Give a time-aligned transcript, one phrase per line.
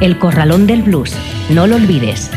[0.00, 1.12] El Corralón del Blues.
[1.50, 2.30] No lo olvides.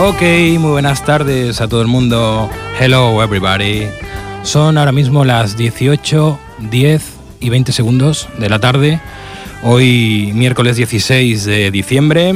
[0.00, 0.22] Ok,
[0.58, 2.48] muy buenas tardes a todo el mundo.
[2.80, 3.86] Hello everybody.
[4.42, 6.38] Son ahora mismo las 18,
[6.70, 7.02] 10
[7.40, 9.00] y 20 segundos de la tarde.
[9.62, 12.34] Hoy miércoles 16 de diciembre.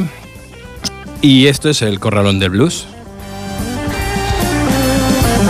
[1.21, 2.87] Y esto es el Corralón del Blues.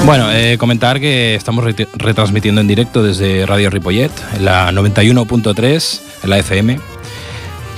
[0.04, 6.30] Bueno, eh, comentar que estamos retransmitiendo en directo desde Radio Ripollet, en la 91.3, en
[6.30, 6.78] la FM.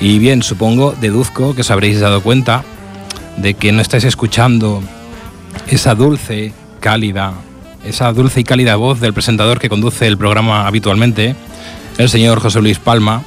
[0.01, 2.65] Y bien, supongo, deduzco que os habréis dado cuenta
[3.37, 4.83] de que no estáis escuchando
[5.69, 7.35] esa dulce, cálida,
[7.85, 11.37] esa dulce y cálida voz del presentador que conduce el programa habitualmente,
[11.99, 13.23] el señor José Luis Palma.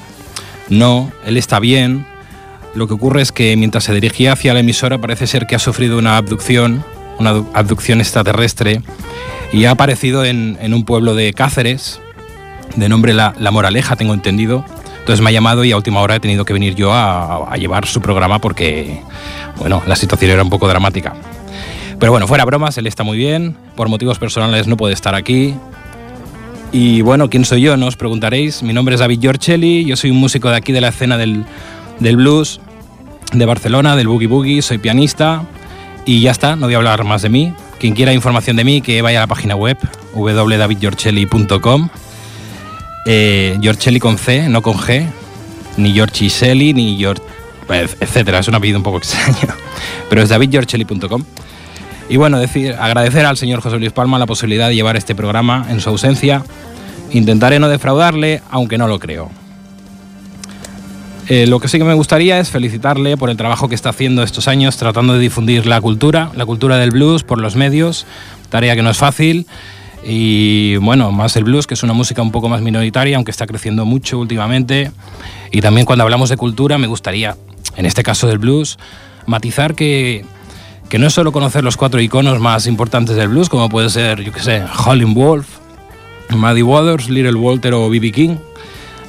[0.69, 2.05] No, él está bien.
[2.75, 5.59] Lo que ocurre es que mientras se dirigía hacia la emisora parece ser que ha
[5.59, 6.83] sufrido una abducción,
[7.19, 8.81] una abducción extraterrestre,
[9.51, 12.01] y ha aparecido en, un pueblo de Cáceres,
[12.75, 14.65] de nombre La, la Moraleja, tengo entendido.
[14.99, 17.55] Entonces me ha llamado y a última hora he tenido que venir yo a, a
[17.55, 19.01] llevar su programa porque
[19.57, 21.13] bueno, la situación era un poco dramática.
[21.99, 25.55] Pero bueno, fuera bromas, él está muy bien, por motivos personales no puede estar aquí.
[26.71, 27.77] Y bueno, ¿quién soy yo?
[27.77, 28.61] No os preguntaréis.
[28.61, 31.45] Mi nombre es David Giorcelli, yo soy un músico de aquí de la escena del,
[31.99, 32.59] del blues
[33.33, 35.43] de Barcelona, del boogie boogie, soy pianista
[36.05, 37.53] y ya está, no voy a hablar más de mí.
[37.79, 39.77] Quien quiera información de mí, que vaya a la página web
[40.13, 41.89] www.davidgiorcelli.com.
[43.05, 45.05] Eh, Giorcelli con C, no con G,
[45.77, 47.21] ni Giorgiselli, ni Gior
[47.69, 48.39] etcétera.
[48.39, 49.53] Es un apellido un poco extraño,
[50.09, 51.23] pero es davidgiorcelli.com.
[52.09, 55.65] Y bueno, decir, agradecer al señor José Luis Palma la posibilidad de llevar este programa
[55.69, 56.43] en su ausencia.
[57.11, 59.29] Intentaré no defraudarle, aunque no lo creo.
[61.27, 64.23] Eh, lo que sí que me gustaría es felicitarle por el trabajo que está haciendo
[64.23, 68.05] estos años tratando de difundir la cultura, la cultura del blues por los medios,
[68.49, 69.45] tarea que no es fácil.
[70.05, 73.45] Y bueno, más el blues, que es una música un poco más minoritaria, aunque está
[73.45, 74.91] creciendo mucho últimamente.
[75.51, 77.35] Y también cuando hablamos de cultura me gustaría
[77.75, 78.77] en este caso del blues,
[79.25, 80.25] matizar que,
[80.89, 84.21] que no es solo conocer los cuatro iconos más importantes del blues, como puede ser,
[84.21, 85.47] yo qué sé, Howlin' Wolf,
[86.29, 88.11] Muddy Waters, Little Walter o B.B.
[88.11, 88.37] King.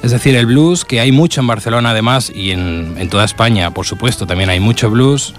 [0.03, 3.71] Es decir, el blues, que hay mucho en Barcelona además y en, en toda España,
[3.71, 5.33] por supuesto, también hay mucho blues.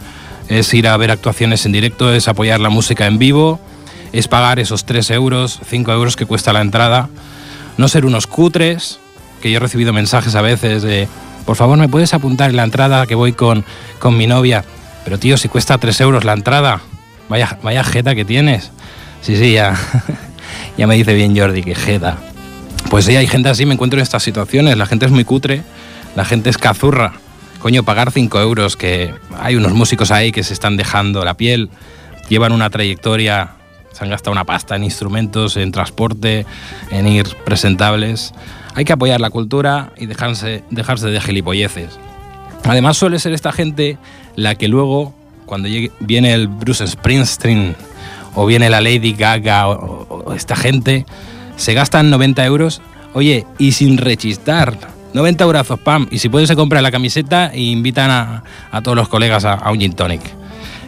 [0.49, 3.61] Es ir a ver actuaciones en directo, es apoyar la música en vivo,
[4.13, 7.09] es pagar esos 3 euros, 5 euros que cuesta la entrada.
[7.79, 8.99] No ser unos cutres,
[9.41, 11.09] que yo he recibido mensajes a veces de
[11.47, 13.65] por favor, ¿me puedes apuntar en la entrada que voy con,
[13.99, 14.65] con mi novia?
[15.05, 16.81] Pero tío, si cuesta 3 euros la entrada,
[17.29, 18.71] vaya, vaya jeta que tienes.
[19.23, 19.75] Sí, sí, ya,
[20.79, 22.19] ya me dice bien Jordi que jeta.
[22.91, 25.63] Pues sí, hay gente así, me encuentro en estas situaciones, la gente es muy cutre,
[26.17, 27.13] la gente es cazurra.
[27.61, 31.71] Coño, pagar 5 euros, que hay unos músicos ahí que se están dejando la piel,
[32.29, 33.53] llevan una trayectoria,
[33.93, 36.47] se han gastado una pasta en instrumentos, en transporte,
[36.91, 38.33] en ir presentables.
[38.75, 41.99] Hay que apoyar la cultura y dejarse, dejarse de gilipolleces.
[42.65, 43.99] Además suele ser esta gente
[44.37, 45.15] la que luego,
[45.47, 45.69] cuando
[46.01, 47.77] viene el Bruce Springsteen
[48.35, 51.07] o viene la Lady Gaga o, esta gente,
[51.57, 52.81] se gastan 90 euros,
[53.15, 54.77] oye, y sin rechistar.
[55.13, 59.09] 90 euros, pam, y si pueden se compra la camiseta e invitan a, todos los
[59.09, 60.23] colegas a, a un gin tonic.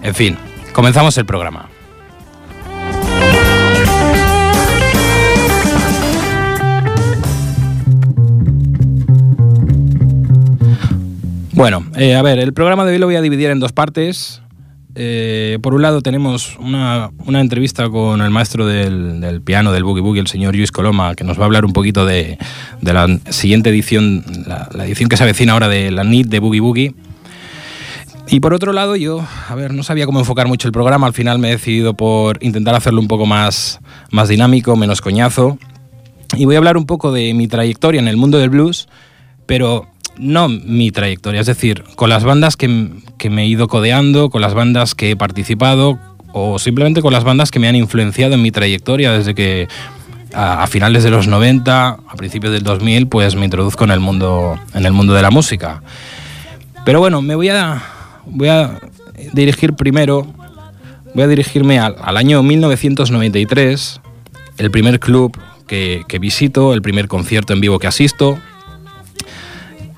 [0.03, 0.38] En fin,
[0.72, 1.72] comenzamos el programa.
[11.62, 14.42] Bueno, eh, a ver, el programa de hoy lo voy a dividir en dos partes.
[14.97, 20.20] Eh, por un lado tenemos una, entrevista con el maestro del, piano del Boogie Boogie,
[20.22, 22.36] el señor Luis Coloma, que nos va a hablar un poquito de,
[22.80, 26.94] la siguiente edición, la, edición que se avecina ahora de la NIT de Boogie Boogie.
[28.26, 31.12] Y por otro lado, yo, a ver, no sabía cómo enfocar mucho el programa, al
[31.12, 33.78] final me he decidido por intentar hacerlo un poco más,
[34.10, 35.58] más dinámico, menos coñazo.
[36.36, 38.88] Y voy a hablar un poco de mi trayectoria en el mundo del blues,
[39.47, 44.41] pero no mi trayectoria, es decir, con las bandas que, me he ido codeando, con
[44.41, 45.98] las bandas que he participado
[46.32, 49.68] o simplemente con las bandas que me han influenciado en mi trayectoria desde que
[50.34, 54.59] a, finales de los 90, a principios del 2000, pues me introduzco en el mundo,
[54.74, 55.82] en el mundo de la música.
[56.84, 57.82] Pero bueno, me voy a,
[58.26, 58.78] voy a
[59.32, 60.26] dirigir primero,
[61.15, 64.00] voy a dirigirme al, año 1993,
[64.58, 65.36] el primer club
[65.66, 68.38] que, que, visito, el primer concierto en vivo que asisto.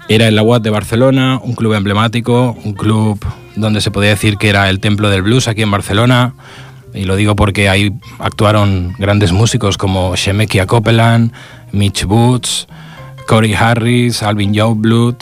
[0.08, 3.18] Era en la UAT de Barcelona, un club emblemático, un club
[3.56, 6.34] donde se podía decir que era el templo del blues aquí en Barcelona,
[6.92, 11.32] y lo digo porque ahí actuaron grandes músicos como Shemekia Copeland,
[11.72, 12.68] Mitch Boots,
[13.26, 15.16] Corey Harris, Alvin Youngblood,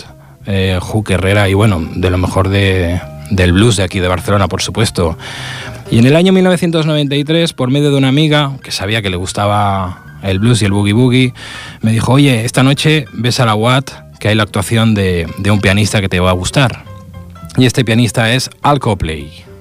[0.46, 3.00] eh, Hugh Herrera y bueno, de lo mejor de,
[3.30, 5.16] del blues de aquí de Barcelona, por supuesto.
[5.90, 10.18] Y en el año 1993, por medio de una amiga que sabía que le gustaba
[10.22, 11.34] el blues y el boogie boogie,
[11.80, 15.60] me dijo, oye, esta noche ves a la Watt que hay la actuación de, un
[15.60, 16.84] pianista que te va a gustar.
[17.56, 19.51] Y este pianista es Al Copley.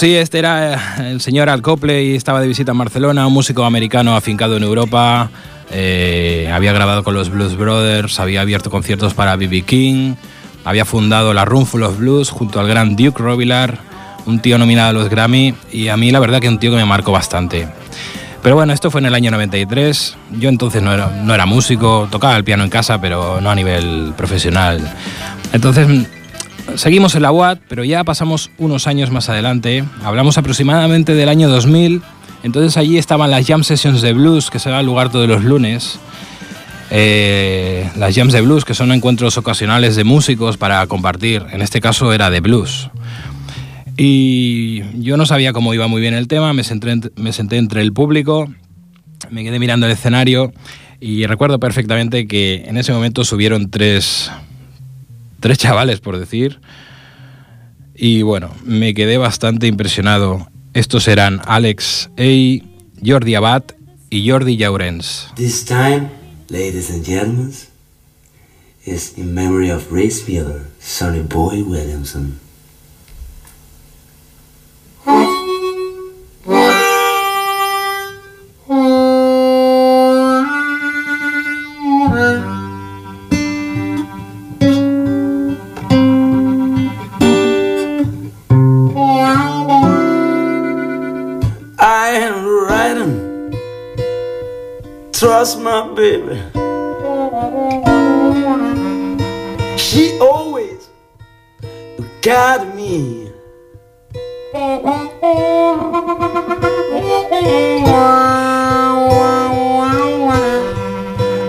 [0.00, 1.60] Sí, este era el señor Al
[1.90, 5.30] y estaba de visita en Barcelona, un músico americano afincado en Europa.
[5.70, 9.60] Eh, había grabado con los Blues Brothers, había abierto conciertos para B.B.
[9.60, 10.14] King,
[10.64, 13.74] había fundado la Room Full of Blues junto al gran Duke Robillard,
[14.24, 16.78] un tío nominado a los Grammy, y a mí la verdad que un tío que
[16.78, 17.68] me marcó bastante.
[18.42, 20.16] Pero bueno, esto fue en el año 93.
[20.38, 23.54] Yo entonces no era, no era músico, tocaba el piano en casa, pero no a
[23.54, 24.80] nivel profesional.
[25.52, 25.86] Entonces
[26.76, 29.84] seguimos en la UAT, pero ya pasamos unos años más adelante.
[30.02, 32.02] Hablamos aproximadamente del año 2000.
[32.42, 35.98] Entonces allí estaban las Jam Sessions de Blues, que se dan lugar todos los lunes.
[36.90, 41.44] Eh, las Jams de Blues, que son encuentros ocasionales de músicos para compartir.
[41.52, 42.90] En este caso era de blues.
[43.96, 48.48] Y yo no sabía cómo iba muy bien el tema, me senté entre el público,
[49.30, 50.52] me quedé mirando el escenario
[51.00, 54.30] y recuerdo perfectamente que en ese momento subieron tres
[55.40, 56.60] tres chavales, por decir.
[57.94, 60.48] Y bueno, me quedé bastante impresionado.
[60.72, 62.64] Estos eran Alex A.,
[63.04, 63.64] Jordi Abad
[64.10, 65.28] y Jordi Jaurens.
[65.36, 66.08] This time,
[66.48, 67.52] ladies and gentlemen,
[68.84, 72.38] is in memory of Spiller, Sonny Boy Williamson.
[96.10, 96.36] Baby.
[99.78, 100.88] She always
[102.22, 103.30] guided me.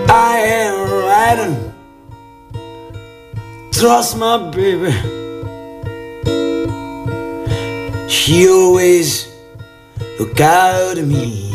[0.08, 0.76] I am
[1.08, 1.56] riding.
[3.72, 4.92] Trust my baby.
[8.08, 9.26] She always
[10.18, 11.51] look out me.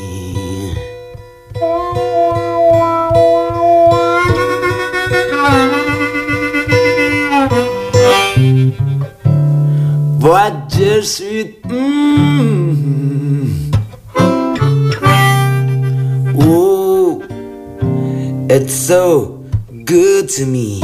[10.98, 11.30] Mm,
[18.50, 19.44] it's so
[19.86, 20.82] good to me.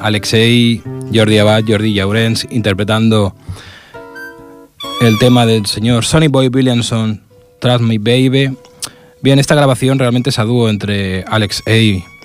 [0.00, 0.80] Alexei,
[1.12, 3.34] Jordi Abad, Jordi Llaurens interpretando
[5.02, 7.22] el tema del señor Sonny Boy Williamson,
[7.60, 8.56] Trust Me Baby.
[9.20, 11.62] Bien, esta grabación realmente es a dúo entre Alex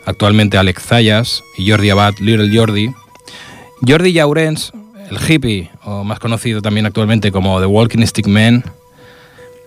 [0.07, 2.91] actualmente Alex Zayas, y Jordi Abad, Little Jordi.
[3.87, 4.71] Jordi Jaurens,
[5.11, 8.63] el hippie, o más conocido también actualmente como The Walking Stick Man,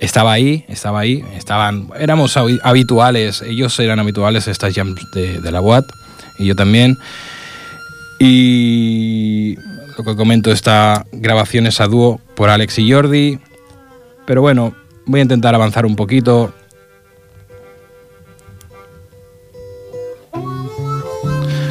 [0.01, 5.61] estaba ahí, estaba ahí, estaban, éramos habituales, ellos eran habituales estas jams de, de la
[5.61, 5.85] UAT,
[6.39, 6.99] y yo también.
[8.19, 9.57] Y
[9.97, 13.39] lo que comento, esta grabación es a dúo por Alex y Jordi.
[14.27, 14.75] Pero bueno,
[15.07, 16.53] voy a intentar avanzar un poquito.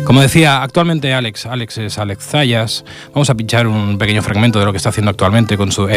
[0.09, 2.83] Como decía, actualmente Alex, Alex es Alex Zayas.
[3.13, 5.93] Vamos a pinchar un pequeño fragmento de lo que está haciendo actualmente con su A.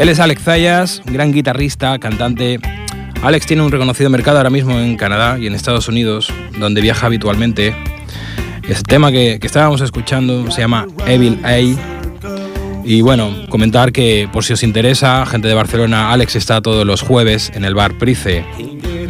[0.00, 2.58] Él es Alex Zayas, gran guitarrista, cantante.
[3.22, 7.04] Alex tiene un reconocido mercado ahora mismo en Canadá y en Estados Unidos, donde viaja
[7.04, 7.76] habitualmente.
[8.66, 11.58] El tema que, estábamos escuchando se llama Evil A.
[12.82, 17.02] Y bueno, comentar que por si os interesa, gente de Barcelona, Alex está todos los
[17.02, 18.42] jueves en el bar Price,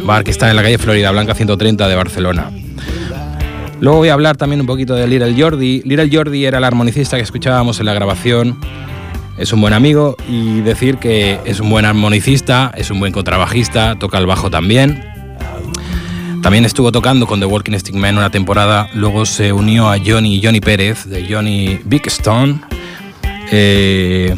[0.03, 2.51] bar que está en la calle Florida Blanca 130 de Barcelona.
[3.79, 5.83] Luego voy a hablar también un poquito de Little Jordi.
[5.85, 8.59] Little Jordi era el armonicista que escuchábamos en la grabación
[9.41, 13.97] es un buen amigo y decir que es un buen armonicista, es un buen contrabajista,
[13.97, 15.03] toca el bajo también.
[16.43, 20.39] También estuvo tocando con The Walking Stick Man una temporada, luego se unió a Johnny
[20.43, 22.61] Johnny Pérez de Johnny Big Stone.
[23.51, 24.35] Eh,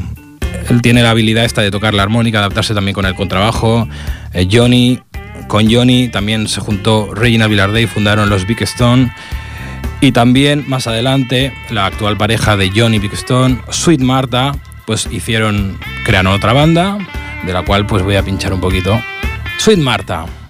[0.69, 3.88] él tiene la habilidad esta de tocar la armónica, adaptarse también con el contrabajo.
[4.33, 5.00] Eh, Johnny,
[5.48, 9.13] con Johnny también se juntó Regina Villarday y fundaron los Big Stone.
[10.00, 14.53] Y también más adelante la actual pareja de Johnny Big Stone, Sweet Martha,
[14.85, 16.97] pues hicieron, crearon otra banda,
[17.45, 19.01] de la cual pues voy a pinchar un poquito.
[19.59, 20.42] Sweet Marta.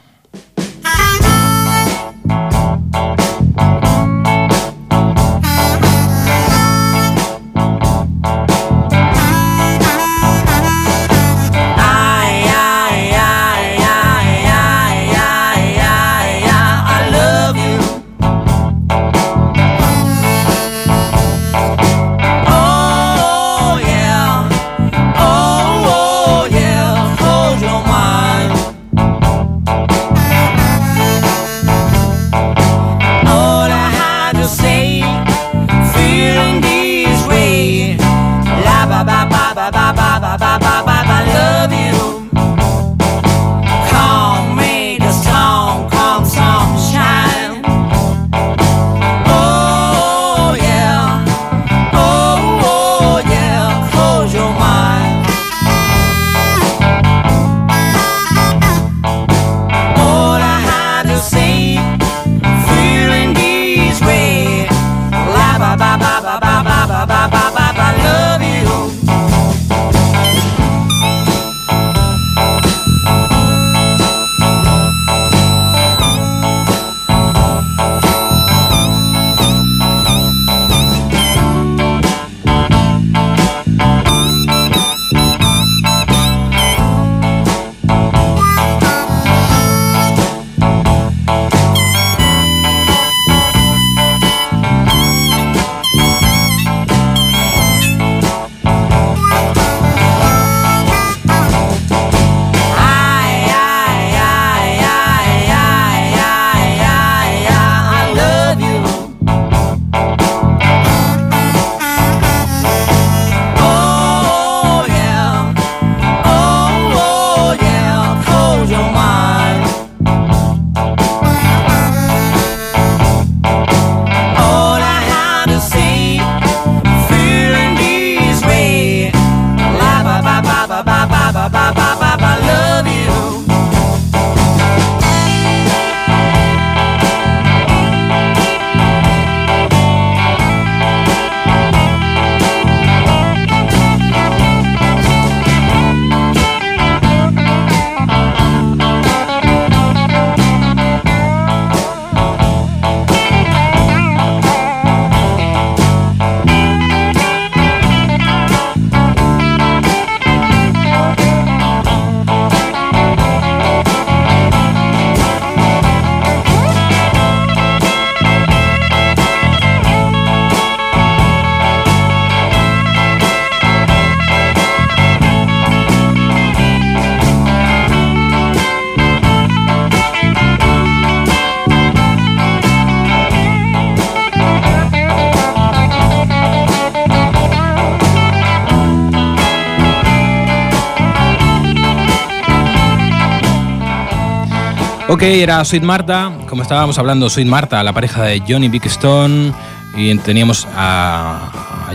[195.09, 199.51] Ok, era Sweet Marta, como estábamos hablando, Sweet Marta, la pareja de Johnny Big Stone,
[199.97, 201.51] y teníamos a,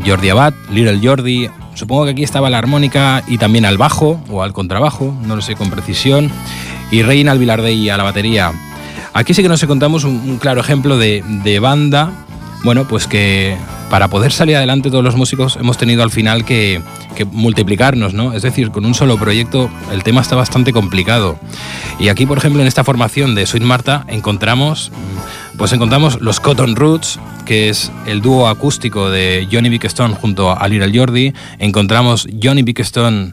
[0.07, 4.43] Jordi Abad, Little Jordi, supongo que aquí estaba la armónica y también al bajo o
[4.43, 6.31] al contrabajo, no lo sé con precisión,
[6.91, 8.53] y Reina al Vilardey a la batería.
[9.15, 12.11] Aquí sí que nos encontramos un, claro ejemplo de, de banda,
[12.63, 13.57] bueno, pues que
[13.91, 16.83] para poder salir adelante todos los músicos hemos tenido al final que,
[17.33, 18.33] multiplicarnos, ¿no?
[18.33, 21.39] Es decir, con un solo proyecto el tema está bastante complicado.
[21.99, 24.93] Y aquí, por ejemplo, en esta formación de Sweet Marta encontramos,
[25.57, 30.69] pues encontramos los Cotton Roots, que es el dúo acústico de Johnny Stone junto a
[30.69, 31.33] Little Jordi.
[31.59, 33.33] Encontramos Johnny Stone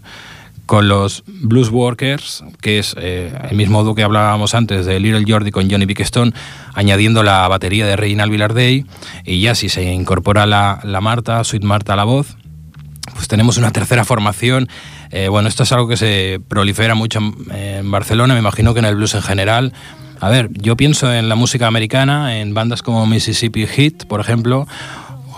[0.65, 5.23] con los Blues Workers, que es eh, el mismo dúo que hablábamos antes de Little
[5.27, 6.33] Jordi con Johnny Stone,
[6.73, 8.85] añadiendo la batería de Reginald Villardey,
[9.25, 12.37] y ya si se incorpora la, Marta, Sweet Marta a la voz,
[13.13, 14.67] pues tenemos una tercera formación.
[15.11, 17.19] Eh, bueno, esto es algo que se prolifera mucho
[17.51, 19.73] en Barcelona, me imagino que en el blues en general.
[20.19, 24.67] A ver, yo pienso en la música americana, en bandas como Mississippi Heat, por ejemplo,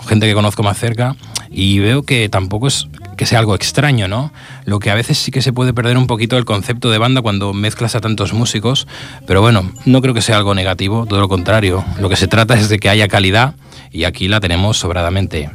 [0.08, 1.16] gente que conozco más cerca,
[1.50, 4.32] y veo que tampoco es que sea algo extraño, ¿no?
[4.64, 7.22] Lo que a veces sí que se puede perder un poquito el concepto de banda
[7.22, 8.86] cuando mezclas a tantos músicos,
[9.26, 11.84] pero bueno, no creo que sea algo negativo, todo lo contrario.
[12.00, 13.54] Lo que se trata es de que haya calidad
[13.90, 15.50] y aquí la tenemos sobradamente.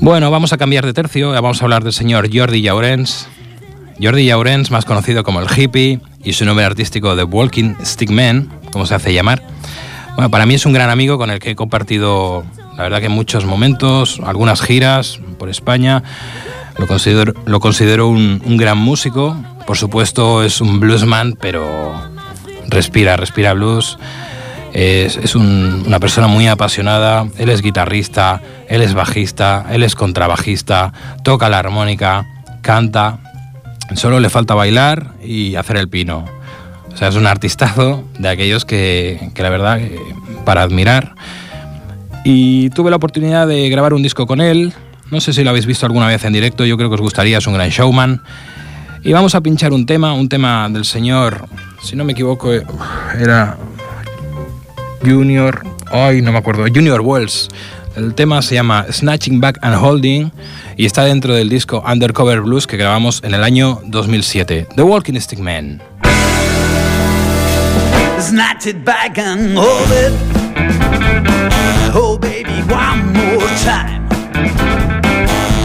[0.00, 3.28] Bueno, vamos a cambiar de tercio, vamos a hablar del señor Jordi Llaurens.
[4.02, 8.50] Jordi Llaurens, más conocido como el hippie, y su nombre artístico de Walking Stick Man,
[8.72, 9.42] como se hace llamar.
[10.14, 12.44] Bueno, para mí es un gran amigo con el que he compartido
[12.80, 16.02] la verdad que muchos momentos, algunas giras por España.
[16.78, 19.36] Lo considero, lo considero un, gran músico.
[19.66, 21.92] Por supuesto es un bluesman, pero
[22.68, 23.98] respira, respira blues.
[24.72, 27.26] Es, una persona muy apasionada.
[27.36, 32.24] Él es guitarrista, él es bajista, él es contrabajista, toca la armónica,
[32.62, 33.18] canta.
[33.94, 36.24] Solo le falta bailar y hacer el pino.
[36.90, 39.78] O sea, es un artistazo de aquellos que, que la verdad,
[40.46, 41.14] para admirar.
[42.24, 44.72] Y tuve la oportunidad de grabar un disco con él.
[45.10, 47.38] No sé si lo habéis visto alguna vez en directo, yo creo que os gustaría,
[47.38, 48.22] es un gran showman.
[49.02, 51.48] Y vamos a pinchar un tema, un tema del señor,
[51.82, 53.56] si no me equivoco, era
[55.02, 57.48] Junior, ay, no me acuerdo, Junior Wells.
[57.96, 60.30] El tema se llama Snatching Back and Holding
[60.76, 65.18] y está dentro del disco Undercover Blues que grabamos en el año 2007, The Walking
[65.18, 65.82] Stick Man.
[68.20, 71.39] Snatch it back and hold it.
[71.92, 74.06] Oh, baby, one more time.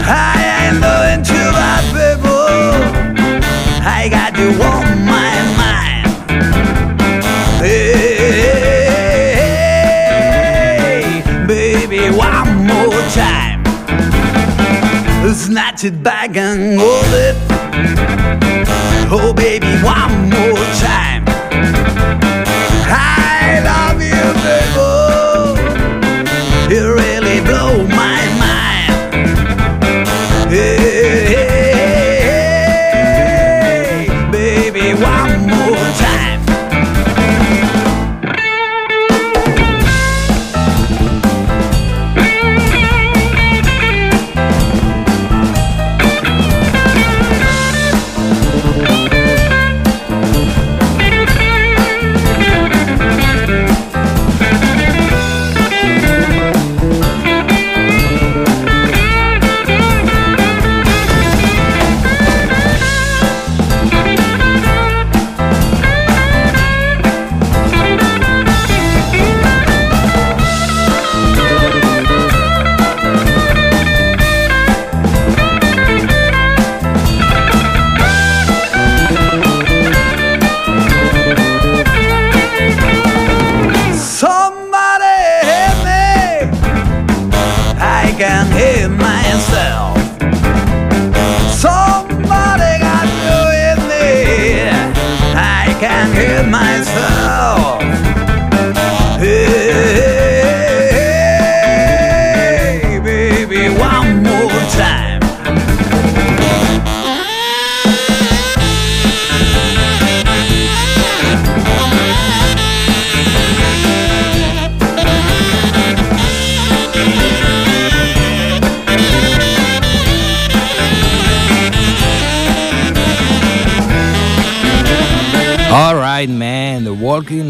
[0.08, 2.74] I ain't going to that people.
[3.86, 6.06] I got you on my mind.
[10.96, 13.64] Hey, baby, one more time.
[15.32, 17.36] Snatch it back and hold it.
[19.12, 21.15] Oh, baby, one more time.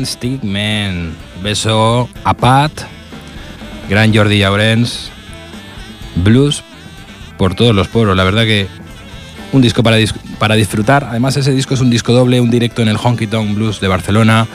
[0.06, 1.14] Stick Man.
[1.42, 2.72] Beso a Pat,
[3.88, 5.10] gran Jordi Llaurens,
[6.16, 6.62] blues
[7.36, 8.16] por todos los pueblos.
[8.16, 8.68] La verdad que
[9.52, 9.96] un disco para,
[10.38, 11.04] para disfrutar.
[11.04, 13.88] Además, ese disco es un disco doble, un directo en el Honky Tonk Blues de
[13.88, 14.46] Barcelona,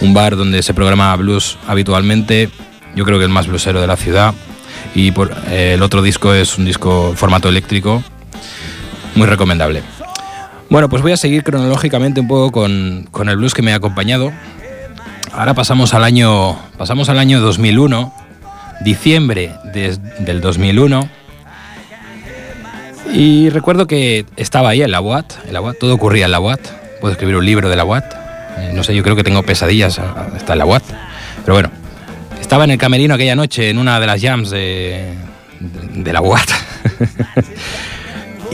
[0.00, 2.50] un bar donde se programa blues habitualmente.
[2.96, 4.34] Yo creo que el más bluesero de la ciudad.
[4.94, 8.02] Y por, eh, el otro disco es un disco formato eléctrico,
[9.14, 9.82] muy recomendable.
[10.74, 13.76] Bueno, pues voy a seguir cronológicamente un poco con, con el blues que me ha
[13.76, 14.32] acompañado.
[15.32, 18.12] Ahora pasamos al año, pasamos al año 2001,
[18.80, 21.08] diciembre del 2001
[23.12, 26.40] y recuerdo que estaba ahí en la UAT, en la UAT, todo ocurría en la
[26.40, 26.58] UAT.
[27.00, 28.12] Puedo escribir un libro de la UAT.
[28.58, 30.82] Eh, no sé, yo creo que tengo pesadillas hasta en la UAT.
[31.44, 31.70] Pero bueno,
[32.40, 35.14] estaba en el camerino aquella noche en una de las jams de,
[35.60, 36.48] de, la UAT.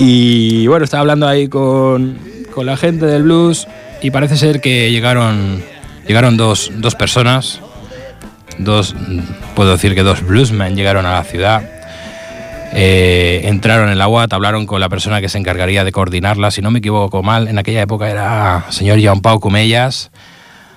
[0.01, 2.19] y bueno, estaba hablando ahí con,
[2.53, 3.69] con, la gente del blues
[4.03, 5.63] y parece ser que llegaron,
[6.09, 7.61] llegaron dos, dos personas,
[8.59, 8.97] dos,
[9.55, 11.63] puedo decir que dos bluesmen llegaron a la ciudad
[12.73, 16.63] eh, entraron en la UAT, hablaron con la persona que se encargaría de coordinarla, si
[16.63, 20.11] no me equivoco mal, en aquella época era señor Jean Pau Cumellas.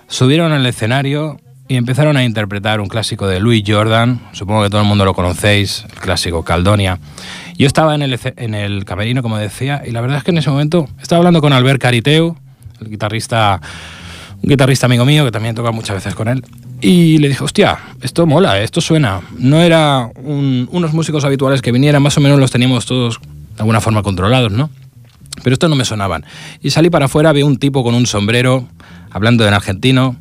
[0.08, 4.82] Subieron al escenario y empezaron a interpretar un clásico de Louis Jordan, supongo que todo
[4.82, 7.00] el mundo lo conocéis, el clásico Caldonia.
[7.58, 8.02] Yo estaba en
[8.54, 11.54] el, camerino, como decía, y la verdad es que en ese momento estaba hablando con
[11.54, 12.36] Albert Cariteu,
[12.82, 13.62] el guitarrista,
[14.42, 16.44] un guitarrista amigo mío que también toca muchas veces con él,
[16.82, 19.22] y le dije, hostia, esto mola, esto suena.
[19.38, 23.80] No era unos músicos habituales que vinieran, más o menos los teníamos todos de alguna
[23.80, 24.70] forma controlados, ¿no?
[25.44, 26.26] Pero estos no me sonaban.
[26.62, 28.68] Y salí para afuera, vi un tipo con un sombrero,
[29.12, 30.18] hablando en argentino.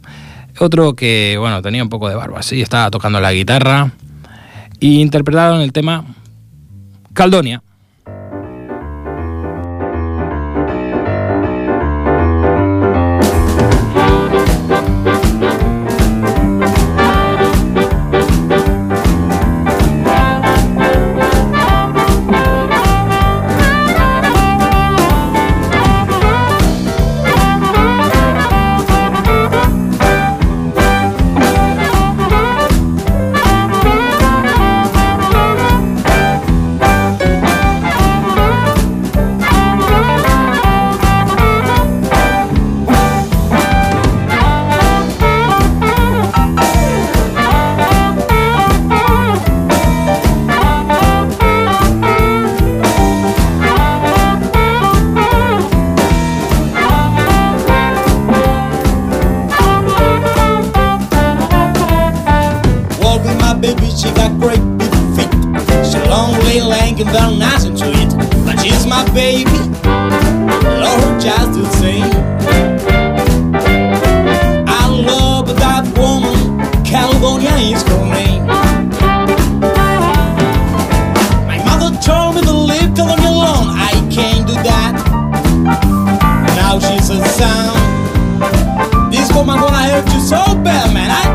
[0.58, 3.90] Otro que, bueno, tenía un poco de barba, sí, estaba tocando la guitarra.
[4.78, 6.04] Y interpretaron el tema
[7.14, 7.61] Caldònia.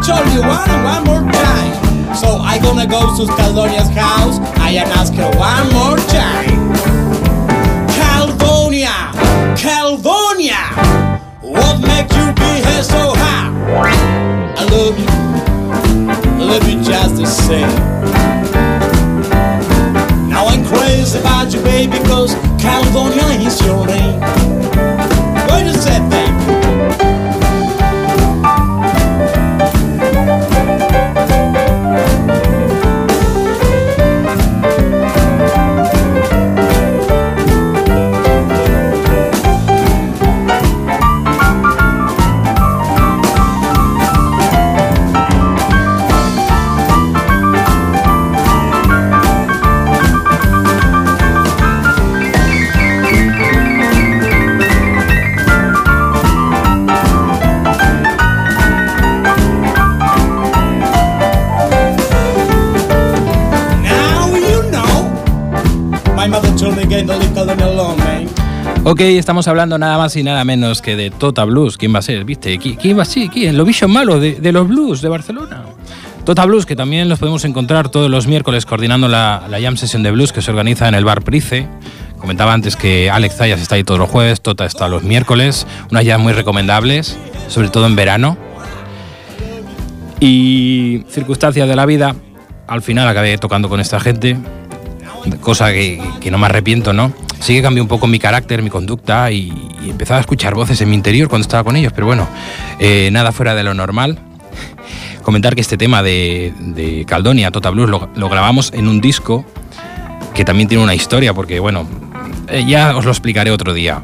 [0.09, 2.15] only one one more time.
[2.15, 4.39] So I gonna go to Caldonia's house.
[4.57, 6.73] I am ask her one more time.
[7.97, 8.95] Caldonia,
[9.55, 10.61] Caldonia,
[11.41, 13.51] what make you be here so high?
[14.57, 17.67] I love you, love you just the same.
[20.29, 24.19] Now I'm crazy about you, baby, cause Caldonia is your name.
[25.49, 26.26] Why you said that?
[68.89, 71.77] Ok, estamos hablando nada más y nada menos que de Tota Blues.
[71.77, 72.23] ¿Quién va a ser?
[72.23, 72.57] ¿Viste?
[72.57, 73.27] ¿Quién va a ser?
[73.27, 73.57] ¿Quién?
[73.57, 75.63] Los bichos malos de, los blues de Barcelona.
[76.23, 80.11] Tota Blues, que también los podemos encontrar todos los miércoles coordinando la, Jam Session de
[80.11, 81.67] Blues que se organiza en el Bar Price.
[82.17, 85.67] Comentaba antes que Alex Zayas está ahí todos los jueves, Tota está los miércoles.
[85.91, 87.17] Unas jams muy recomendables,
[87.49, 88.37] sobre todo en verano.
[90.21, 92.15] Y circunstancias de la vida,
[92.67, 94.37] al final acabé tocando con esta gente,
[95.41, 97.26] cosa que no me arrepiento, ¿no?
[97.39, 99.53] Sí que cambió un poco mi carácter, mi conducta y,
[99.87, 102.27] empezaba a escuchar voces en mi interior cuando estaba con ellos, pero bueno,
[102.79, 104.19] eh, nada fuera de lo normal.
[105.23, 109.45] Comentar que este tema de, Caldonia, Tota Blues, lo, grabamos en un disco
[110.33, 111.87] que también tiene una historia, porque bueno,
[112.49, 114.03] eh, ya os lo explicaré otro día.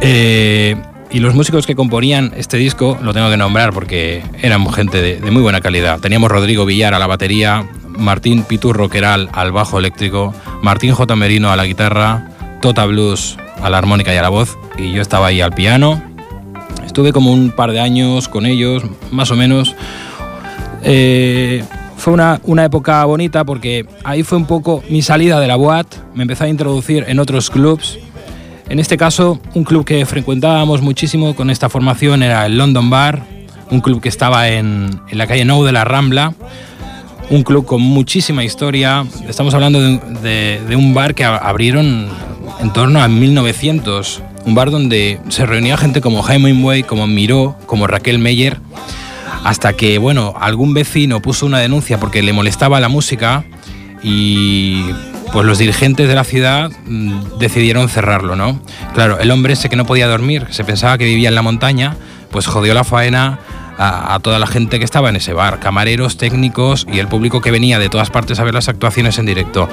[0.00, 0.76] Eh,
[1.10, 5.30] y los músicos que componían este disco, lo tengo que nombrar porque eran gente de,
[5.30, 6.00] muy buena calidad.
[6.00, 7.64] Teníamos Rodrigo Villar a la batería,
[7.96, 11.16] Martín Piturro Queral al bajo eléctrico, Martín J.
[11.16, 12.30] Merino a la guitarra,
[12.60, 16.02] Tota Blues a la armónica y a la voz, y yo estaba ahí al piano.
[16.84, 19.74] Estuve como un par de años con ellos, más o menos.
[20.82, 21.64] Eh,
[21.96, 25.86] fue una, una, época bonita porque ahí fue un poco mi salida de la boat,
[26.14, 27.98] me empecé a introducir en otros clubs.
[28.68, 33.22] En este caso, un club que frecuentábamos muchísimo con esta formación era el London Bar,
[33.70, 36.34] un club que estaba en, en la calle Nou de la Rambla,
[37.30, 39.06] un club con muchísima historia.
[39.28, 42.08] Estamos hablando de, un bar que abrieron
[42.60, 47.56] en torno a 1900, un bar donde se reunía gente como Jaime Hemingway, como Miró,
[47.66, 48.58] como Raquel Meyer
[49.44, 53.44] hasta que, bueno, algún vecino puso una denuncia porque le molestaba la música
[54.02, 54.82] y
[55.32, 58.58] pues los dirigentes de la ciudad mm, decidieron cerrarlo, ¿no?
[58.94, 61.94] Claro, el hombre ese que no podía dormir, se pensaba que vivía en la montaña,
[62.30, 63.38] pues jodió la faena
[63.78, 67.50] a, toda la gente que estaba en ese bar, camareros, técnicos y el público que
[67.50, 69.68] venía de todas partes a ver las actuaciones en directo.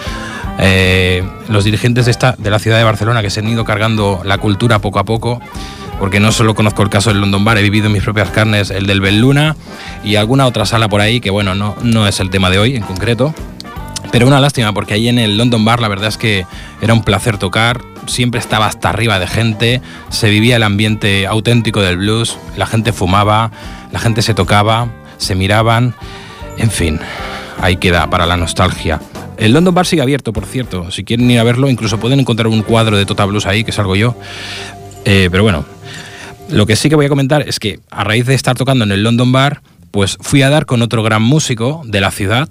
[0.59, 4.21] Eh, los dirigentes de, esta, de la ciudad de Barcelona que se han ido cargando
[4.23, 5.41] la cultura poco a poco,
[5.99, 8.71] porque no solo conozco el caso del London Bar, he vivido en mis propias carnes
[8.71, 9.55] el del Belluna
[10.03, 12.75] y alguna otra sala por ahí que, bueno, no, no es el tema de hoy
[12.75, 13.33] en concreto.
[14.11, 16.45] Pero una lástima, porque ahí en el London Bar la verdad es que
[16.81, 21.81] era un placer tocar, siempre estaba hasta arriba de gente, se vivía el ambiente auténtico
[21.81, 23.51] del blues, la gente fumaba,
[23.91, 25.95] la gente se tocaba, se miraban,
[26.57, 26.99] en fin,
[27.59, 28.99] ahí queda para la nostalgia.
[29.37, 32.47] El London Bar sigue abierto, por cierto, si quieren ir a verlo, incluso pueden encontrar
[32.47, 34.15] un cuadro de Tota Blues ahí, que salgo yo.
[35.05, 35.65] Eh, pero bueno,
[36.49, 38.91] lo que sí que voy a comentar es que a raíz de estar tocando en
[38.91, 42.49] el London Bar, pues fui a dar con otro gran músico de la ciudad,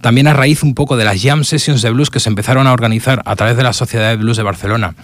[0.00, 2.72] también a raíz un poco de las jam sessions de blues que se empezaron a
[2.72, 4.94] organizar a través de la Sociedad de Blues de Barcelona,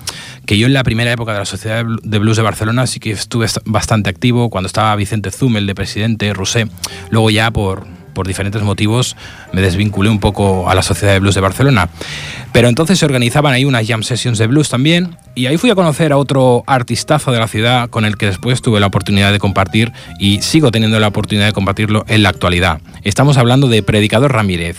[0.47, 3.11] que yo en la primera época de la Sociedad de Blues de Barcelona sí que
[3.11, 6.69] estuve bastante activo cuando estaba Vicente Zumel de presidente, Rosé,
[7.11, 9.17] luego ya por por diferentes motivos
[9.53, 11.89] me desvinculé un poco a la Sociedad de Blues de Barcelona.
[12.53, 15.75] Pero entonces se organizaban ahí unas jam sessions de blues también y ahí fui a
[15.75, 19.39] conocer a otro artistazo de la ciudad con el que después tuve la oportunidad de
[19.39, 22.81] compartir y sigo teniendo la oportunidad de compartirlo en la actualidad.
[23.03, 24.77] Estamos hablando de Predicador Ramírez.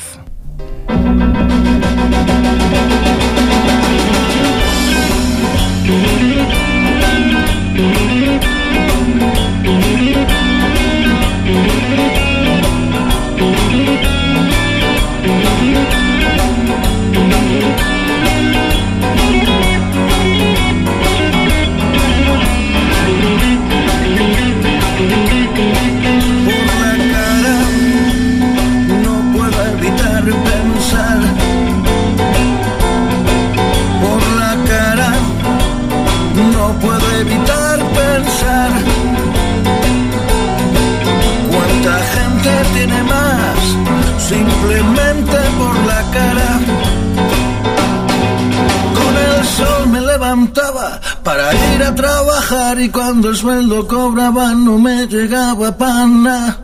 [52.83, 56.57] Y cuando el sueldo cobraba no me llegaba pana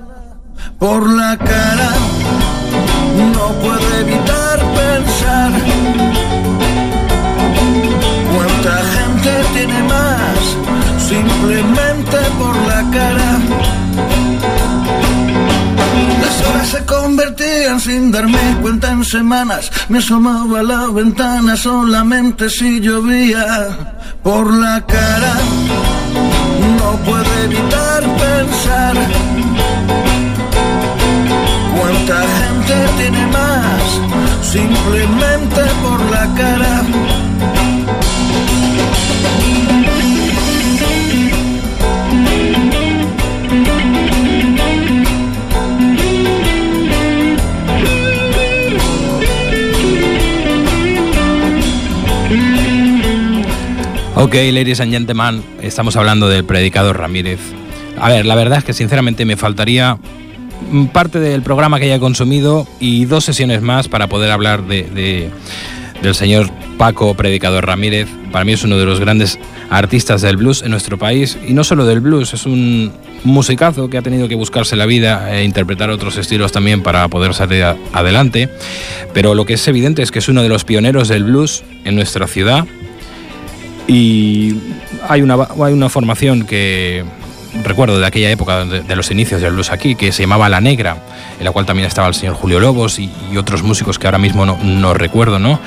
[0.77, 1.91] por la cara.
[3.33, 5.51] No puedo evitar pensar
[8.33, 10.39] cuánta gente tiene más
[11.07, 13.29] simplemente por la cara.
[16.21, 19.71] Las horas se convertían sin darme cuenta en semanas.
[19.87, 25.33] Me asomaba a la ventana solamente si llovía por la cara.
[26.91, 28.95] No puedo evitar pensar
[31.77, 34.01] cuánta gente tiene más
[34.41, 36.83] simplemente por la cara.
[54.21, 57.39] Ok, ladies and gentlemen, estamos hablando del predicador Ramírez.
[57.97, 59.97] A ver, la verdad es que sinceramente me faltaría
[60.91, 65.31] parte del programa que haya consumido y dos sesiones más para poder hablar de,
[66.01, 68.09] del señor Paco Predicador Ramírez.
[68.29, 71.63] Para mí es uno de los grandes artistas del blues en nuestro país y no
[71.63, 72.91] solo del blues, es un
[73.23, 77.33] musicazo que ha tenido que buscarse la vida e interpretar otros estilos también para poder
[77.33, 78.49] salir adelante.
[79.13, 81.95] Pero lo que es evidente es que es uno de los pioneros del blues en
[81.95, 82.67] nuestra ciudad
[83.89, 84.55] y
[85.07, 87.03] hay una, hay una formación que
[87.63, 90.97] recuerdo de aquella época, de, los inicios del blues aquí, que se llamaba La Negra,
[91.39, 94.45] en la cual también estaba el señor Julio Lobos y, otros músicos que ahora mismo
[94.45, 95.59] no, recuerdo, ¿no?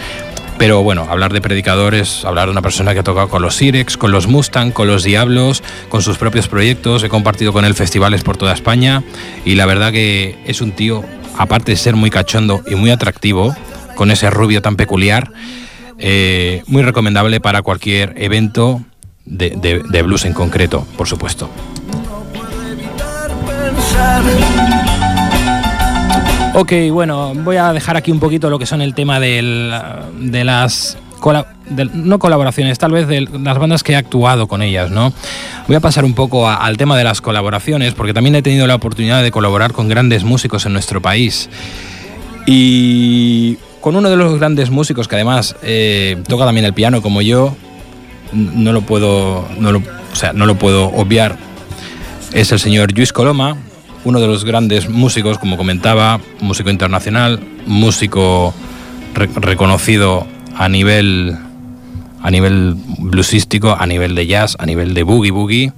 [0.57, 3.57] Pero bueno, hablar de predicador es hablar de una persona que ha tocado con los
[3.57, 7.03] Sirex, con los Mustang, con los Diablos, con sus propios proyectos.
[7.03, 9.03] He compartido con él festivales por toda España
[9.45, 11.03] y la verdad que es un tío,
[11.37, 13.57] aparte de ser muy cachondo y muy atractivo,
[13.97, 15.33] con ese rubio tan peculiar,
[16.03, 18.83] eh, muy recomendable para cualquier evento
[19.25, 19.51] de,
[19.89, 21.49] de blues en concreto, por supuesto.
[26.55, 29.41] Ok, bueno, voy a dejar aquí un poquito lo que son el tema de
[30.45, 30.99] las
[31.95, 35.15] no colaboraciones, tal vez de las bandas que he actuado con ellas, ¿no?
[35.67, 38.75] Voy a pasar un poco al tema de las colaboraciones, porque también he tenido la
[38.75, 41.49] oportunidad de colaborar con grandes músicos en nuestro país.
[42.47, 47.21] Y con uno de los grandes músicos que además eh, toca también el piano como
[47.21, 47.55] yo,
[48.33, 51.37] no lo puedo, no lo, o sea, no lo puedo obviar,
[52.33, 53.57] es el señor Luis Coloma,
[54.05, 58.55] uno de los grandes músicos, como comentaba, músico internacional, músico
[59.15, 61.37] reconocido a nivel
[62.23, 65.73] a nivel bluesístico, a nivel de jazz, a nivel de boogie boogie.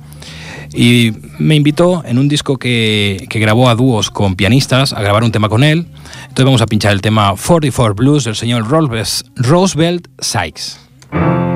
[0.75, 5.31] Y me invitó en un disco que, grabó a dúos con pianistas a grabar un
[5.31, 5.87] tema con él.
[6.23, 11.54] Entonces vamos a pinchar el tema 44 Blues del señor Roosevelt Sykes.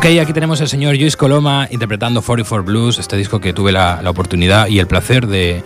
[0.00, 4.00] Ok, aquí tenemos al señor Luis Coloma interpretando 44 Blues, este disco que tuve la,
[4.06, 5.62] oportunidad y el placer de,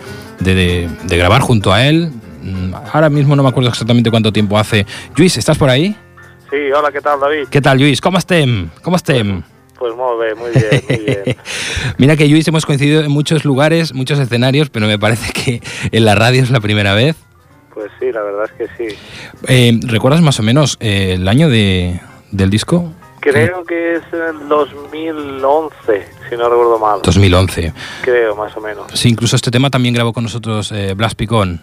[1.07, 2.11] grabar junto a él.
[2.43, 4.85] Mm, ahora mismo no me acuerdo exactamente cuánto tiempo hace.
[5.15, 5.95] Luis, ¿estás por ahí?
[6.49, 7.47] Sí, hola, ¿qué tal, David?
[7.49, 8.01] ¿Qué tal, Luis?
[8.01, 8.67] ¿Cómo estem?
[8.81, 9.41] ¿Cómo estem?
[9.79, 11.37] Pues muy bien, muy bien, muy bien.
[11.97, 15.61] Mira que Luis hemos coincidido en muchos lugares, muchos escenarios, pero me parece que
[15.93, 17.15] en la radio es la primera vez.
[17.73, 18.97] Pues sí, la verdad es que sí.
[19.47, 22.01] Eh, ¿Recuerdas más o menos eh, el año de,
[22.31, 22.91] del disco?
[23.31, 26.99] Creo que es en 2011, si no recuerdo mal.
[27.01, 27.73] 2011.
[28.03, 28.85] Creo, más o menos.
[28.93, 31.61] Sí, incluso este tema también grabó con nosotros eh, Blas Picón,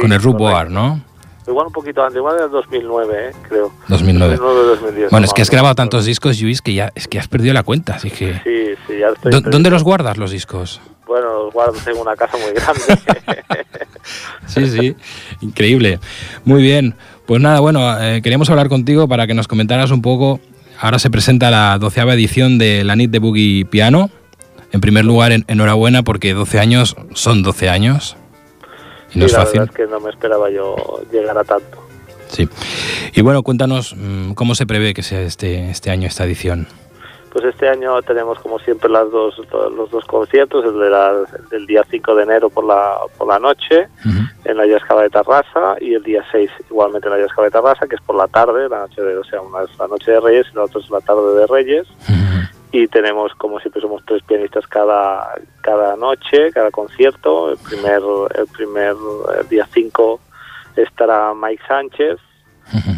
[0.00, 1.02] con el Ruboar, ¿no?
[1.46, 3.72] Igual un poquito antes, igual era 2009, eh, creo.
[3.88, 4.36] 2009.
[4.36, 7.54] 2010, bueno, es que has grabado tantos discos, Luis, que ya es que has perdido
[7.54, 8.34] la cuenta, así que...
[8.44, 9.42] Sí, sí, ya estoy...
[9.50, 10.80] ¿Dónde los guardas los discos?
[11.06, 13.64] Bueno, los guardo en una casa muy grande.
[14.46, 14.96] sí, sí,
[15.40, 16.00] increíble.
[16.44, 16.94] Muy bien.
[17.24, 20.40] Pues nada, bueno, eh, queríamos hablar contigo para que nos comentaras un poco
[20.80, 24.10] Ahora se presenta la doceava edición de la NIT de Boogie Piano.
[24.70, 28.16] En primer lugar, enhorabuena porque 12 años son 12 años.
[29.12, 29.60] Y no es fácil.
[29.60, 30.76] La verdad es que no me esperaba yo
[31.10, 31.84] llegar a tanto.
[32.28, 32.48] Sí.
[33.14, 36.68] Y bueno, cuéntanos mm, cómo se prevé que sea este, este año esta edición.
[37.32, 39.40] Pues este año tenemos como siempre las dos,
[39.76, 41.14] los dos conciertos, el, de la,
[41.50, 43.88] del día 5 de enero por la, por la noche
[44.44, 47.86] en la Yascaba de Tarrasa y el día 6 igualmente en la Yascaba de Tarrasa,
[47.86, 50.20] que es por la tarde, la noche de, o sea, una es la noche de
[50.20, 51.86] Reyes y la otra es la tarde de Reyes.
[52.70, 57.52] Y tenemos, como siempre, somos tres pianistas cada, cada noche, cada concierto.
[57.52, 58.02] El primer,
[58.34, 58.94] el primer
[59.48, 60.20] día 5
[60.76, 62.18] estará Mike Sánchez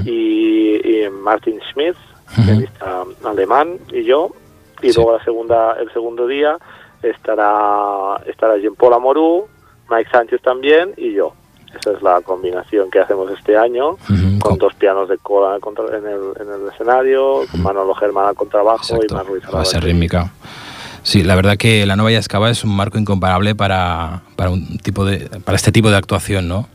[0.05, 1.97] y, y Martin Smith
[2.35, 4.31] pianista alemán, y yo.
[4.83, 6.57] Y luego la segunda, el segundo día
[7.03, 9.47] estará, estará Jean Paul Amorú,
[9.91, 11.35] Mike Sánchez también y yo.
[11.79, 13.97] Esa es la combinación que hacemos este año,
[14.41, 18.99] con dos pianos de cola en el, en el escenario, con Manolo Germán al contrabajo
[19.09, 20.33] y más Ruiz a base rítmica.
[21.03, 25.05] Sí, la verdad que la Nueva Yascaba es un marco incomparable para, para, un tipo
[25.05, 26.69] de, para este tipo de actuación, ¿no?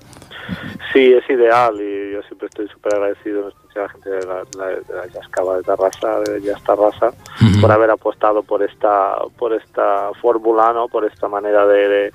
[0.93, 4.25] Sí, es ideal y yo siempre estoy súper agradecido, en especial a la gente de
[4.25, 7.11] la, de la Yascaba de Tarrasa, de Yas Tarrasa,
[7.61, 10.87] por haber apostado por esta, por esta fórmula, ¿no?
[10.87, 12.13] por esta manera de, de,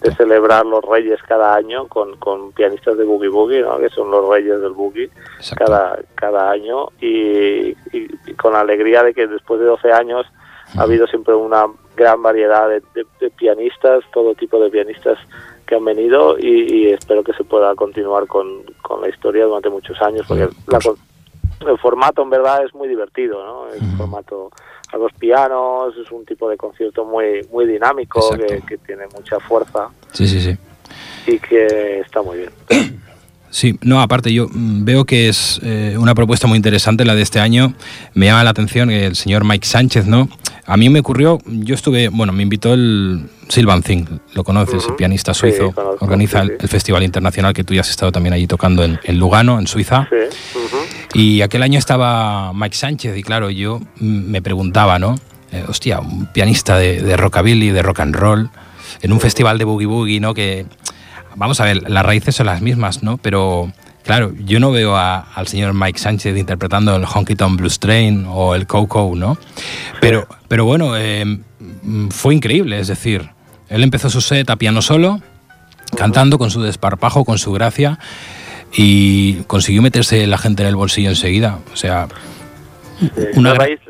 [0.00, 3.78] de, celebrar los reyes cada año con, con pianistas de boogie boogie, ¿no?
[3.78, 5.10] que son los reyes del boogie
[5.56, 10.26] cada, cada año y, y, y, con la alegría de que después de 12 años
[10.76, 12.82] ha habido siempre una gran variedad de,
[13.20, 15.18] de pianistas, todo tipo de pianistas
[15.66, 19.68] que han venido y, y, espero que se pueda continuar con, con la historia durante
[19.68, 20.78] muchos años porque la,
[21.68, 23.68] el formato en verdad es muy divertido, ¿no?
[23.72, 23.96] El uh -huh.
[23.96, 24.50] formato
[24.92, 29.40] a los pianos es un tipo de concierto muy muy dinámico que, que, tiene mucha
[29.40, 29.88] fuerza.
[30.12, 30.56] Sí, sí, sí.
[31.26, 32.50] Y que está muy bien.
[33.48, 37.40] Sí, no, aparte yo veo que es eh, una propuesta muy interesante la de este
[37.40, 37.72] año.
[38.12, 40.28] Me llama la atención el señor Mike Sánchez, ¿no?
[40.66, 44.04] A mí me ocurrió, yo estuve, bueno, me invitó el Silvan Zing,
[44.34, 44.90] lo conoces, uh -huh.
[44.90, 46.54] el pianista suizo, sí, organiza sí, sí.
[46.58, 49.68] El, Festival Internacional que tú ya has estado también allí tocando en, en Lugano, en
[49.68, 50.08] Suiza.
[50.10, 51.14] Uh -huh.
[51.14, 55.14] Y aquel año estaba Mike Sánchez y claro, yo me preguntaba, ¿no?
[55.52, 58.50] Eh, hostia, un pianista de, de, rockabilly, de rock and roll,
[59.02, 60.34] en un festival de boogie boogie, ¿no?
[60.34, 60.66] Que,
[61.36, 63.18] vamos a ver, las raíces son las mismas, ¿no?
[63.18, 63.72] Pero
[64.06, 68.24] Claro, yo no veo a, al señor Mike Sánchez interpretando el Honky Tonk Blues Train
[68.28, 69.36] o el Coco, ¿no?
[70.00, 71.40] Pero, pero bueno, eh,
[72.10, 73.28] fue increíble, es decir,
[73.68, 75.20] él empezó su set a piano solo,
[75.96, 77.98] cantando con su desparpajo, con su gracia,
[78.72, 81.58] y consiguió meterse la gente en el bolsillo enseguida.
[81.72, 82.06] O sea,
[83.34, 83.80] una la raíz,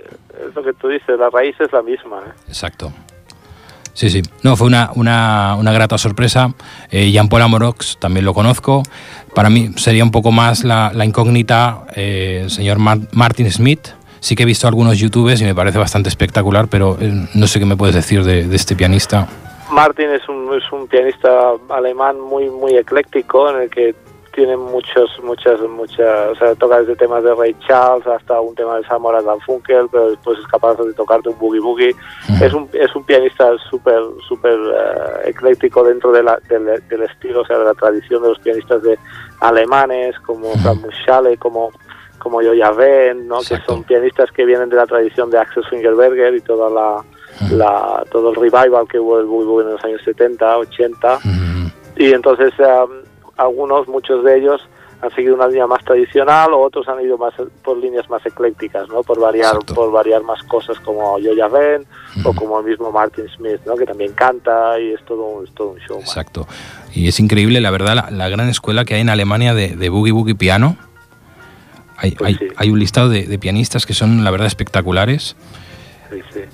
[0.48, 2.22] es lo que tú dices, la raíz es la misma.
[2.26, 2.32] ¿eh?
[2.48, 2.90] Exacto.
[3.96, 4.20] Sí, sí.
[4.42, 6.52] No, fue una, una, una grata sorpresa.
[6.90, 8.82] Eh, Jean-Paul Amorox también lo conozco.
[9.34, 13.88] Para mí sería un poco más la, incógnita eh, señor Mar Martin Smith.
[14.20, 17.58] Sí que he visto algunos youtubers y me parece bastante espectacular, pero eh, no sé
[17.58, 19.28] qué me puedes decir de, de este pianista.
[19.70, 21.28] Martin es un, es un pianista
[21.70, 23.94] alemán muy, muy ecléctico en el que
[24.36, 28.76] tiene muchos, muchas, muchas, o sea, toca desde temas de Ray Charles hasta un tema
[28.76, 31.96] de Samuel Funkel, pero después es capaz de tocarte un boogie boogie.
[32.28, 32.42] Mm.
[32.42, 37.40] Es un, es un pianista súper, súper uh, ecléctico dentro de la, del, del, estilo,
[37.40, 38.98] o sea, de la tradición de los pianistas de
[39.40, 40.52] alemanes, como.
[40.58, 41.70] Frank Muschale, como
[42.18, 43.38] como Joya Ben, ¿no?
[43.38, 47.04] que son pianistas que vienen de la tradición de Axel Fingerberger y toda la,
[47.56, 51.20] la todo el revival que hubo el boogie boogie en los años 70, 80.
[51.98, 53.05] Y entonces um,
[53.36, 54.60] algunos, muchos de ellos
[55.02, 58.88] han seguido una línea más tradicional o otros han ido más por líneas más eclécticas,
[58.88, 59.02] ¿no?
[59.02, 59.74] Por variar, Exacto.
[59.74, 62.26] por variar más cosas como Joya Ben mm.
[62.26, 63.76] o como el mismo Martin Smith, ¿no?
[63.76, 66.00] Que también canta y es todo, es todo un show.
[66.00, 66.46] Exacto.
[66.94, 69.88] Y es increíble, la verdad, la, la, gran escuela que hay en Alemania de, de
[69.90, 70.76] boogie boogie piano.
[71.98, 72.54] Hay, pues hay, sí.
[72.56, 75.36] hay un listado de, de, pianistas que son, la verdad, espectaculares.
[76.10, 76.44] Sí.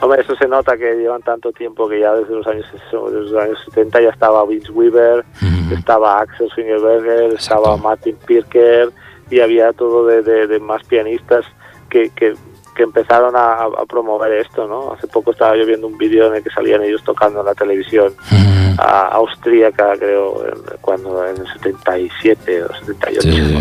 [0.00, 3.34] Hombre, eso se nota que llevan tanto tiempo que ya desde los años, desde los
[3.34, 8.90] años 70 ya estaba Vince Weaver, mm estaba Axel Fingerberger, estaba Martin Pirker
[9.30, 11.46] y había todo de, de, de más pianistas
[11.88, 12.34] que, que,
[12.76, 14.92] que empezaron a, a, promover esto, ¿no?
[14.92, 17.54] Hace poco estaba yo viendo un vídeo en el que salían ellos tocando en la
[17.54, 23.20] televisión mm a, austríaca, creo, en, cuando en el 77 o 78.
[23.22, 23.58] Sí, sí.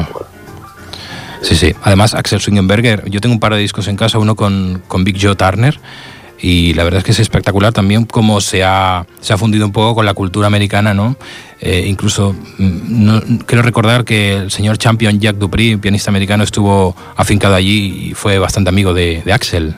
[1.42, 1.74] Sí, sí.
[1.84, 5.18] Además, Axel Swingenberger, yo tengo un par de discos en casa, uno con, con Big
[5.20, 5.80] Joe Turner,
[6.40, 9.72] y la verdad es que es espectacular también cómo se ha, se ha fundido un
[9.72, 11.16] poco con la cultura americana, ¿no?
[11.60, 16.96] Eh, incluso, mm, no, quiero recordar que el señor Champion Jack Dupree, pianista americano, estuvo
[17.16, 19.76] afincado allí y fue bastante amigo de, de Axel.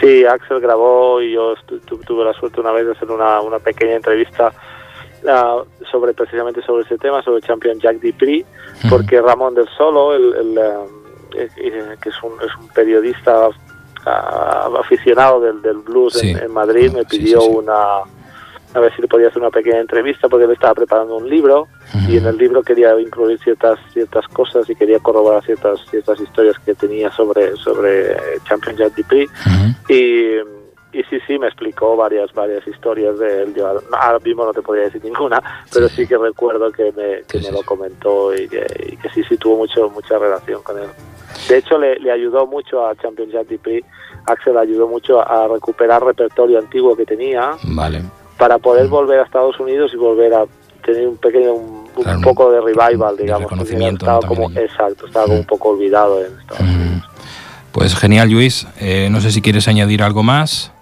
[0.00, 1.54] Sí, Axel grabó y yo
[2.06, 4.52] tuve la suerte una vez de hacer una, una pequeña entrevista
[5.24, 8.44] uh, sobre precisamente sobre ese tema, sobre Champion Jack Dupree,
[8.88, 15.40] porque Ramón del Solo, el, el, uh, que es un, es un periodista uh, aficionado
[15.40, 16.30] del, del blues sí.
[16.30, 18.02] en, en, Madrid, me pidió sí, sí, una
[18.74, 21.62] a ver si le podía hacer una pequeña entrevista porque él estaba preparando un libro
[21.62, 22.08] uh -huh.
[22.08, 26.58] y en el libro quería incluir ciertas ciertas cosas y quería corroborar ciertas ciertas historias
[26.64, 28.16] que tenía sobre sobre
[28.48, 29.74] Champion Jack Dupree uh -huh.
[29.90, 30.61] y
[30.92, 33.54] y sí, sí, me explicó varias varias historias de él.
[33.54, 37.22] Yo ahora mismo no te podría decir ninguna, pero sí, sí que recuerdo que me,
[37.26, 37.52] que sí, me sí.
[37.52, 40.88] lo comentó y que, y que, sí, sí tuvo mucho mucha relación con él.
[41.48, 43.82] De hecho, le, le ayudó mucho a Champion Jack Dupree,
[44.26, 48.02] Axel ayudó mucho a recuperar repertorio antiguo que tenía vale.
[48.38, 48.90] para poder mm.
[48.90, 50.44] volver a Estados Unidos y volver a
[50.84, 53.50] tener un pequeño, un, claro, un poco de revival, digamos.
[53.50, 56.74] Reconocimiento, estaba como, exacto, estaba como un poco olvidado en Estados mm.
[56.74, 57.08] Unidos.
[57.72, 58.66] Pues genial, Luis.
[58.80, 60.72] Eh, no sé si quieres añadir algo más.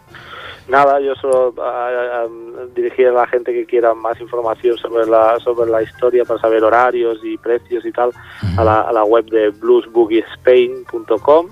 [0.71, 2.29] Nada, yo solo a, a,
[2.75, 6.63] dirigir a la gente que quiera más información sobre la sobre la historia para saber
[6.63, 8.13] horarios y precios y tal
[8.57, 11.49] a, la, a la web de bluesboogiespain.com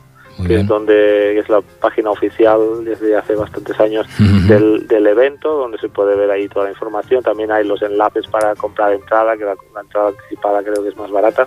[0.47, 4.07] que es donde es la página oficial desde hace bastantes años
[4.47, 7.23] del, del, evento, donde se puede ver ahí toda la información.
[7.23, 11.11] También hay los enlaces para comprar entrada, que la, entrada anticipada creo que es más
[11.11, 11.47] barata,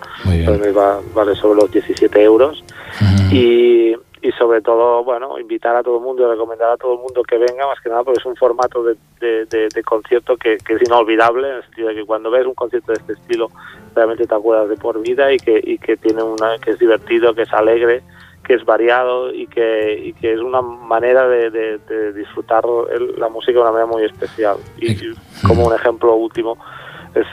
[0.76, 2.64] va, vale sobre los 17 euros.
[3.32, 7.24] Y y sobre todo, bueno, invitar a todo el mundo, recomendar a todo el mundo
[7.24, 10.82] que venga, más que nada porque es un formato de, de, concierto que, que, es
[10.84, 13.50] inolvidable, en el sentido de que cuando ves un concierto de este estilo,
[13.96, 17.34] realmente te acuerdas de por vida y que, y que tiene una, que es divertido,
[17.34, 18.04] que es alegre
[18.44, 21.80] que es variado y que, y que es una manera de,
[22.14, 22.64] disfrutar
[23.18, 24.58] la música de una manera muy especial.
[24.78, 25.14] Y
[25.48, 26.58] como un ejemplo último,
[27.14, 27.28] es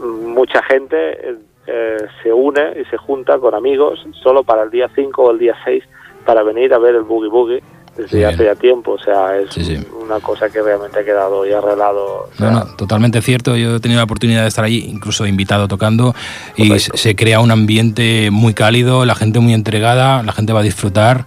[0.00, 1.36] mucha gente
[1.68, 5.38] eh, se une y se junta con amigos solo para el día 5 o el
[5.38, 5.84] día 6
[6.24, 7.62] para venir a ver el Boogie Boogie
[7.98, 9.56] desde hace ya tiempo, o sea, es
[10.00, 12.30] una cosa que realmente ha quedado y arreglado.
[12.76, 16.14] totalmente cierto, yo he tenido la oportunidad de estar allí, incluso invitado tocando,
[16.56, 20.62] y se crea un ambiente muy cálido, la gente muy entregada, la gente va a
[20.62, 21.26] disfrutar.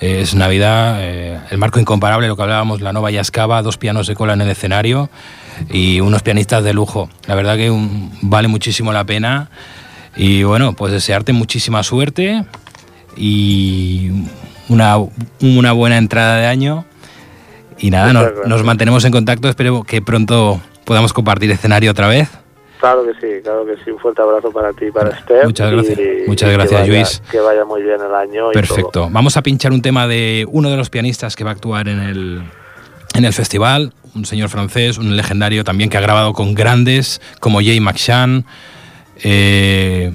[0.00, 4.06] Eh, es Navidad, eh, el marco incomparable, lo que hablábamos, la Nova Yascaba, dos pianos
[4.06, 5.08] de cola en el escenario
[5.70, 7.08] y unos pianistas de lujo.
[7.26, 7.72] La verdad que
[8.22, 9.48] vale muchísimo la pena.
[10.16, 12.44] Y bueno, pues desearte muchísima suerte
[13.16, 14.10] y
[14.68, 14.96] una,
[15.40, 16.84] una buena entrada de año.
[17.78, 18.12] Y nada,
[18.46, 19.48] nos, mantenemos en contacto.
[19.48, 22.30] Espero que pronto podamos compartir escenario otra vez.
[22.80, 23.90] Claro que sí, claro que sí.
[23.90, 25.44] Un fuerte abrazo para ti y para Esther.
[25.44, 27.22] Muchas gracias, muchas gracias Luis.
[27.30, 28.50] Que vaya muy bien el año.
[28.52, 29.08] Perfecto.
[29.10, 32.00] Vamos a pinchar un tema de uno de los pianistas que va a actuar en
[32.00, 32.42] el,
[33.14, 37.58] en el festival, un señor francés, un legendario también que ha grabado con grandes como
[37.58, 38.44] Jay McShann,
[39.22, 40.12] eh,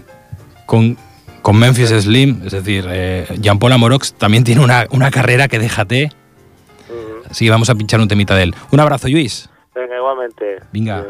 [0.66, 0.98] con
[1.42, 6.12] con Memphis Slim, es decir, eh, Jean-Paul Amorox también tiene una, una, carrera que déjate.
[7.30, 8.56] Así que vamos a pinchar un temita de él.
[8.72, 9.50] Un abrazo, Luis.
[9.74, 10.60] Venga, igualmente.
[10.74, 11.06] Venga.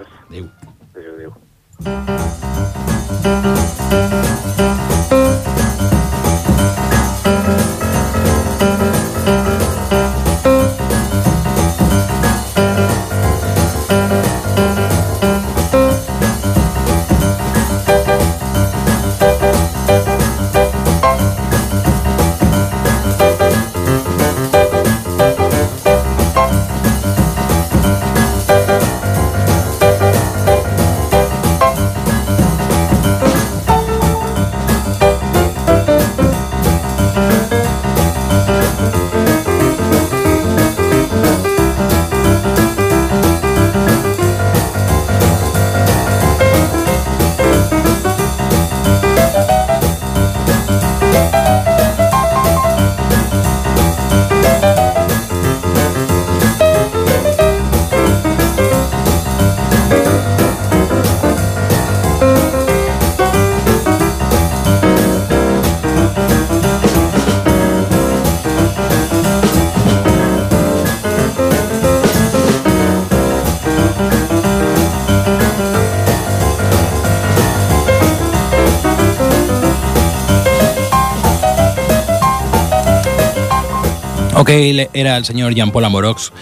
[84.52, 86.34] Era el señor Jean-Paul Amorox,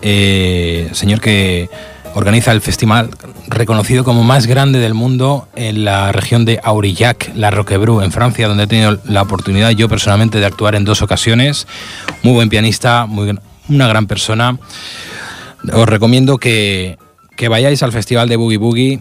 [0.00, 1.68] eh, señor que
[2.14, 3.10] organiza el festival
[3.46, 8.48] reconocido como más grande del mundo en la región de Aurillac, la Roquebrú, en Francia,
[8.48, 11.66] donde he tenido la oportunidad yo personalmente de actuar en dos ocasiones.
[12.22, 13.38] Muy buen pianista, muy,
[13.68, 14.58] una gran persona.
[15.74, 16.96] Os recomiendo que,
[17.36, 19.00] que vayáis al festival de Boogie Boogie.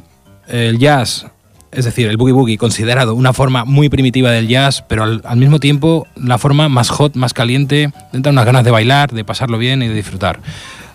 [0.50, 1.26] El jazz
[1.72, 5.60] es decir, el boogie boogie considerado una forma muy primitiva del jazz, pero al, mismo
[5.60, 9.82] tiempo la forma más hot, más caliente, de unas ganas de bailar, de pasarlo bien
[9.82, 10.40] y de disfrutar.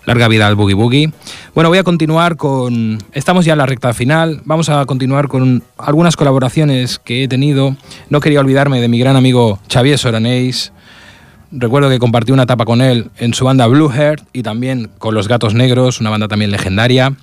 [0.05, 1.11] Larga vida al boogie boogie.
[1.53, 2.99] Bueno, voy a continuar con...
[3.11, 7.75] Estamos ya en la recta final, vamos a continuar con algunas colaboraciones que he tenido.
[8.09, 10.71] No quería olvidarme de mi gran amigo Xavier Soranés.
[11.59, 15.15] Recuerdo que compartí una etapa con él en su banda Blue Heart y también con
[15.15, 17.13] Los Gatos Negros, una banda también legendaria.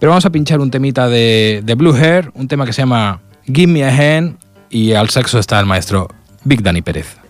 [0.00, 3.72] Pero vamos a pinchar un temita de, Blue Hair, un tema que se llama Give
[3.72, 4.36] Me a Hand
[4.68, 6.08] y al sexo está el maestro
[6.42, 7.27] Big Danny Pérez.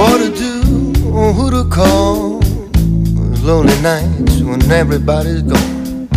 [0.00, 2.40] What to do, or who to call,
[3.44, 6.08] lonely nights when everybody's gone.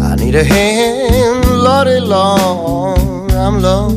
[0.00, 3.96] I need a hand, Lordy Lord, I'm lost.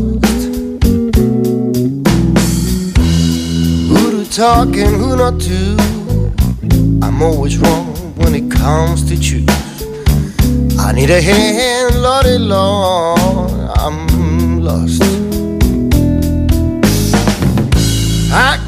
[3.92, 5.78] Who to talk and who not to?
[7.06, 9.48] I'm always wrong when it comes to choose.
[10.80, 15.23] I need a hand, Lordy Lord, I'm lost.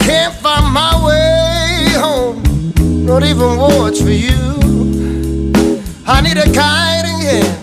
[0.06, 2.43] Can't find my way home,
[3.06, 4.62] not even watch for you.
[6.06, 7.58] I need a guiding hand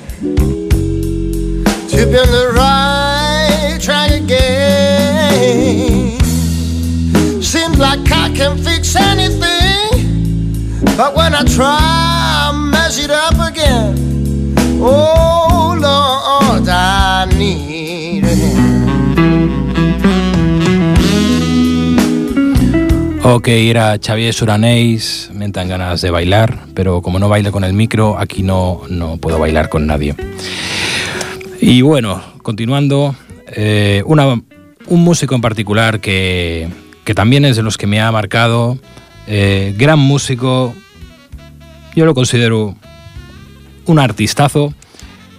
[1.90, 5.40] to be on the right track again.
[7.40, 10.00] Seems like I can fix anything,
[10.96, 13.94] but when I try, I mess it up again.
[14.80, 15.21] Oh
[23.34, 27.72] Ok, era Xavier Suraneix, me dan ganas de bailar, pero como no bailo con el
[27.72, 30.14] micro, aquí no, no puedo bailar con nadie.
[31.58, 33.16] Y bueno, continuando,
[33.46, 36.68] eh, una, un músico en particular que,
[37.04, 38.76] que, también es de los que me ha marcado,
[39.26, 40.74] eh, gran músico,
[41.96, 42.76] yo lo considero
[43.86, 44.74] un artistazo,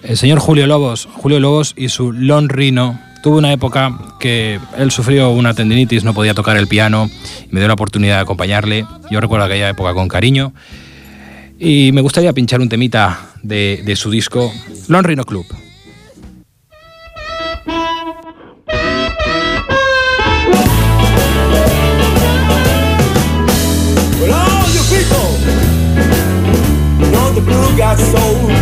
[0.02, 3.00] el señor Julio Lobos, Julio Lobos y su Lon Rino.
[3.24, 7.10] Tuve una época que él sufrió una tendinitis, no podía tocar el piano
[7.50, 8.86] y me dio la oportunidad de acompañarle.
[9.10, 10.54] Yo recuerdo aquella época con cariño.
[11.58, 14.52] Y me gustaría pinchar un temita de, su disco
[14.90, 15.46] Lon Rino Club.
[27.78, 28.53] Got.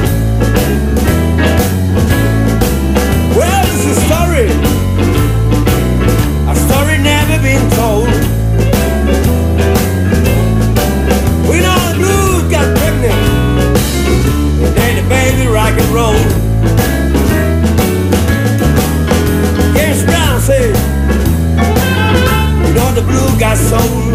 [23.42, 24.14] Got sold.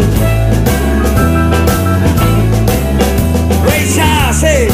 [3.67, 3.83] Ray
[4.31, 4.71] said,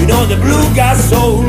[0.00, 1.44] you know the blue got soul.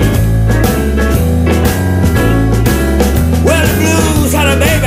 [3.44, 4.86] Well, the blues had a baby,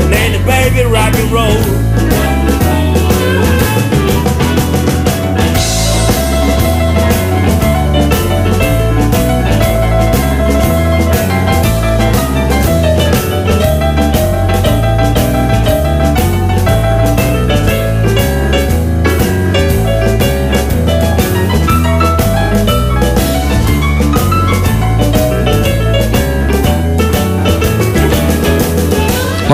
[0.00, 1.75] and then the baby rock and roll.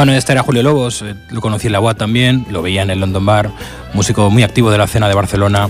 [0.02, 2.90] Bueno, este era Julio Lobos, eh, lo conocí en la UAT también, lo veía en
[2.90, 3.52] el London Bar,
[3.94, 5.68] músico muy activo de la escena de Barcelona.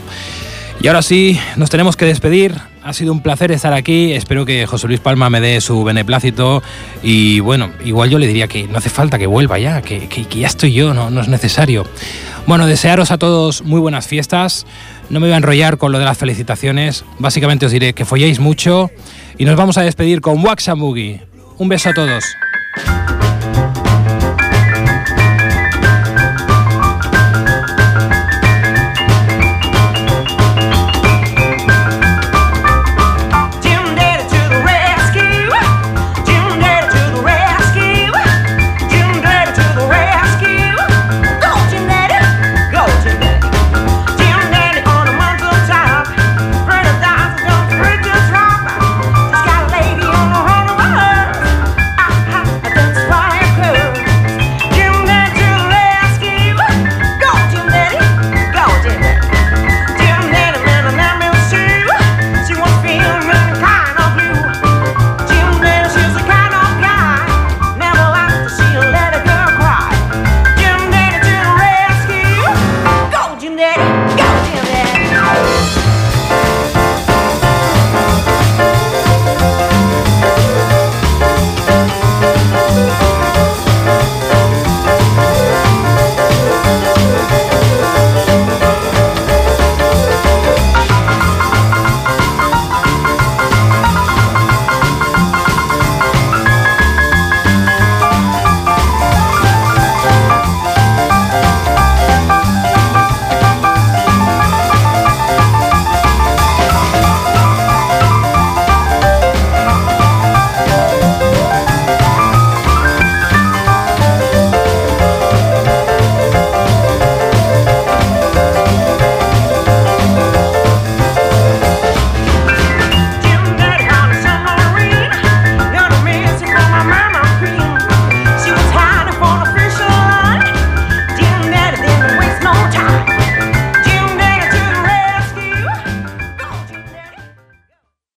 [0.80, 2.54] Y ahora sí, nos tenemos que despedir.
[2.82, 4.14] Ha sido un placer estar aquí.
[4.14, 6.62] Espero que José Luis Palma me dé su beneplácito.
[7.02, 10.24] Y bueno, igual yo le diría que no hace falta que vuelva ya, que, que-
[10.24, 11.84] que ya estoy yo, no, no es necesario.
[12.46, 14.64] Bueno, desearos a todos muy buenas fiestas.
[15.10, 17.04] No me voy a enrollar con lo de las felicitaciones.
[17.18, 18.90] Básicamente os diré que folléis mucho.
[19.36, 21.20] Y nos vamos a despedir con Wax and Boogie.
[21.58, 22.24] Un beso a todos.